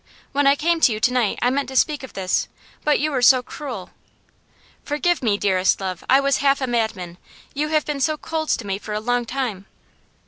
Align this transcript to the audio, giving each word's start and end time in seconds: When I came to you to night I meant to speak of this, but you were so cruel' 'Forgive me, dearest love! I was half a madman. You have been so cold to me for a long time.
When 0.31 0.47
I 0.47 0.55
came 0.55 0.79
to 0.81 0.91
you 0.91 0.99
to 0.99 1.13
night 1.13 1.37
I 1.43 1.51
meant 1.51 1.69
to 1.69 1.75
speak 1.75 2.01
of 2.01 2.13
this, 2.13 2.47
but 2.83 2.99
you 2.99 3.11
were 3.11 3.21
so 3.21 3.43
cruel' 3.43 3.91
'Forgive 4.83 5.21
me, 5.21 5.37
dearest 5.37 5.79
love! 5.79 6.03
I 6.09 6.19
was 6.19 6.37
half 6.37 6.59
a 6.59 6.65
madman. 6.65 7.19
You 7.53 7.67
have 7.67 7.85
been 7.85 8.01
so 8.01 8.17
cold 8.17 8.49
to 8.49 8.65
me 8.65 8.79
for 8.79 8.93
a 8.95 8.99
long 8.99 9.25
time. 9.25 9.67